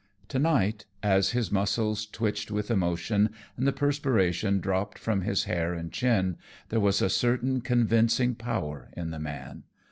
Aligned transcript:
To 0.29 0.39
night, 0.39 0.87
as 1.03 1.29
his 1.29 1.51
muscles 1.51 2.07
twitched 2.07 2.49
with 2.49 2.71
emotion, 2.71 3.29
and 3.55 3.67
the 3.67 3.71
perspiration 3.71 4.59
dropped 4.59 4.97
from 4.97 5.21
his 5.21 5.43
hair 5.43 5.75
and 5.75 5.91
chin, 5.93 6.37
there 6.69 6.79
was 6.79 7.03
a 7.03 7.07
certain 7.09 7.61
convincing 7.61 8.33
power 8.33 8.89
in 8.97 9.11
the 9.11 9.19
man. 9.19 9.61